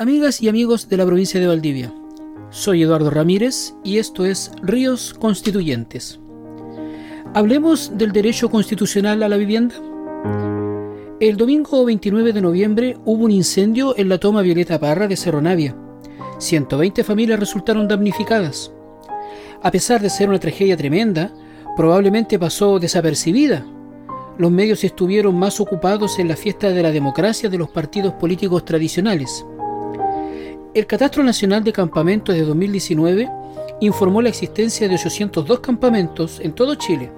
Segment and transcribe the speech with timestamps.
[0.00, 1.92] Amigas y amigos de la provincia de Valdivia,
[2.48, 6.18] soy Eduardo Ramírez y esto es Ríos Constituyentes.
[7.34, 9.74] Hablemos del derecho constitucional a la vivienda.
[11.20, 15.42] El domingo 29 de noviembre hubo un incendio en la toma Violeta Parra de Cerro
[15.42, 15.76] Navia.
[16.38, 18.72] 120 familias resultaron damnificadas.
[19.62, 21.30] A pesar de ser una tragedia tremenda,
[21.76, 23.66] probablemente pasó desapercibida.
[24.38, 28.64] Los medios estuvieron más ocupados en la fiesta de la democracia de los partidos políticos
[28.64, 29.44] tradicionales.
[30.72, 33.28] El Catastro Nacional de Campamentos de 2019
[33.80, 37.10] informó la existencia de 802 campamentos en todo Chile.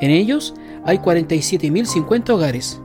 [0.00, 0.54] En ellos
[0.86, 2.80] hay 47.050 hogares.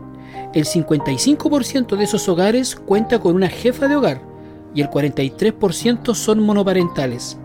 [0.54, 4.22] El 55% de esos hogares cuenta con una jefa de hogar
[4.74, 7.38] y el 43% son monoparentales.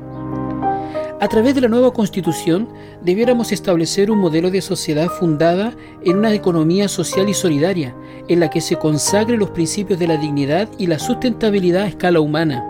[1.20, 2.66] A través de la nueva constitución
[3.02, 7.94] debiéramos establecer un modelo de sociedad fundada en una economía social y solidaria,
[8.28, 12.20] en la que se consagre los principios de la dignidad y la sustentabilidad a escala
[12.20, 12.64] humana.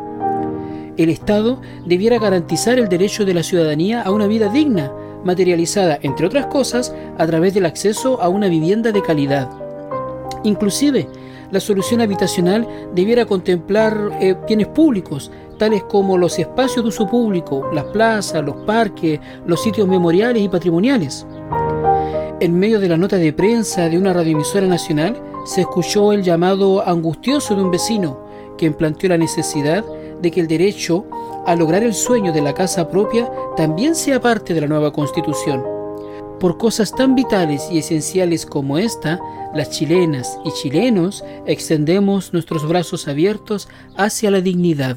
[0.97, 4.93] El Estado debiera garantizar el derecho de la ciudadanía a una vida digna,
[5.25, 9.49] materializada, entre otras cosas, a través del acceso a una vivienda de calidad.
[10.43, 11.07] Inclusive,
[11.53, 15.31] la solución habitacional debiera contemplar eh, bienes públicos,
[15.61, 20.49] tales como los espacios de uso público, las plazas, los parques, los sitios memoriales y
[20.49, 21.27] patrimoniales.
[22.41, 26.83] En medio de la nota de prensa de una radioemisora nacional, se escuchó el llamado
[26.89, 28.19] angustioso de un vecino,
[28.57, 29.85] quien planteó la necesidad
[30.23, 31.05] de que el derecho
[31.45, 35.63] a lograr el sueño de la casa propia también sea parte de la nueva constitución.
[36.41, 39.21] Por cosas tan vitales y esenciales como esta,
[39.55, 44.97] las chilenas y chilenos extendemos nuestros brazos abiertos hacia la dignidad.